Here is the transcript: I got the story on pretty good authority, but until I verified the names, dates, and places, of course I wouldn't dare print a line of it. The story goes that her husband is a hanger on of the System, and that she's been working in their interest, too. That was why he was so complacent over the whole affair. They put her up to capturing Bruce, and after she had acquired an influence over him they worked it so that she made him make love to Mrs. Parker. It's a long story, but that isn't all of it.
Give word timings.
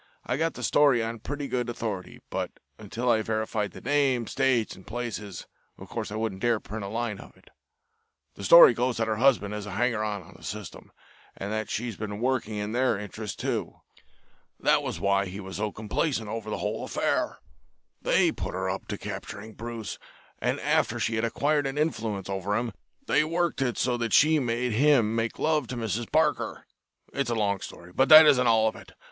I 0.25 0.35
got 0.35 0.55
the 0.55 0.63
story 0.63 1.03
on 1.03 1.19
pretty 1.19 1.47
good 1.47 1.69
authority, 1.69 2.21
but 2.31 2.49
until 2.79 3.11
I 3.11 3.21
verified 3.21 3.71
the 3.73 3.81
names, 3.81 4.33
dates, 4.33 4.75
and 4.75 4.87
places, 4.87 5.45
of 5.77 5.89
course 5.89 6.11
I 6.11 6.15
wouldn't 6.15 6.41
dare 6.41 6.59
print 6.59 6.83
a 6.83 6.87
line 6.87 7.19
of 7.19 7.37
it. 7.37 7.51
The 8.33 8.43
story 8.43 8.73
goes 8.73 8.97
that 8.97 9.07
her 9.07 9.17
husband 9.17 9.53
is 9.53 9.67
a 9.67 9.73
hanger 9.73 10.03
on 10.03 10.23
of 10.23 10.35
the 10.37 10.41
System, 10.43 10.91
and 11.37 11.51
that 11.53 11.69
she's 11.69 11.97
been 11.97 12.19
working 12.19 12.55
in 12.55 12.71
their 12.71 12.97
interest, 12.97 13.37
too. 13.39 13.75
That 14.59 14.81
was 14.81 14.99
why 14.99 15.27
he 15.27 15.39
was 15.39 15.57
so 15.57 15.71
complacent 15.71 16.27
over 16.29 16.49
the 16.49 16.57
whole 16.57 16.83
affair. 16.83 17.37
They 18.01 18.31
put 18.31 18.55
her 18.55 18.71
up 18.71 18.87
to 18.87 18.97
capturing 18.97 19.53
Bruce, 19.53 19.99
and 20.39 20.59
after 20.61 20.99
she 20.99 21.13
had 21.17 21.25
acquired 21.25 21.67
an 21.67 21.77
influence 21.77 22.27
over 22.27 22.55
him 22.55 22.71
they 23.05 23.23
worked 23.23 23.61
it 23.61 23.77
so 23.77 23.97
that 23.97 24.13
she 24.13 24.39
made 24.39 24.71
him 24.71 25.15
make 25.15 25.37
love 25.37 25.67
to 25.67 25.77
Mrs. 25.77 26.11
Parker. 26.11 26.65
It's 27.13 27.29
a 27.29 27.35
long 27.35 27.59
story, 27.59 27.91
but 27.93 28.09
that 28.09 28.25
isn't 28.25 28.47
all 28.47 28.67
of 28.67 28.75
it. 28.75 28.93